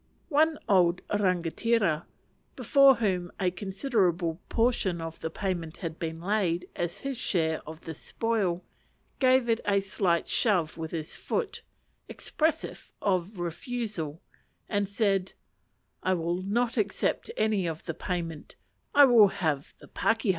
One 0.29 0.57
old 0.67 1.01
rangatira, 1.09 2.07
before 2.55 2.95
whom 2.95 3.31
a 3.39 3.51
considerable 3.51 4.41
portion 4.49 4.99
of 4.99 5.19
the 5.19 5.29
payment 5.29 5.77
had 5.77 5.99
been 5.99 6.19
laid 6.19 6.67
as 6.75 7.01
his 7.01 7.19
share 7.19 7.61
of 7.67 7.81
the 7.81 7.93
spoil, 7.93 8.63
gave 9.19 9.47
it 9.47 9.61
a 9.63 9.79
slight 9.79 10.27
shove 10.27 10.75
with 10.75 10.89
his 10.89 11.15
foot, 11.15 11.61
expressive 12.09 12.91
of 12.99 13.39
refusal, 13.39 14.23
and 14.67 14.89
said, 14.89 15.33
"I 16.01 16.15
will 16.15 16.41
not 16.41 16.77
accept 16.77 17.29
any 17.37 17.67
of 17.67 17.83
the 17.85 17.93
payment; 17.93 18.55
I 18.95 19.05
will 19.05 19.27
have 19.27 19.75
the 19.77 19.87
pakeha." 19.87 20.29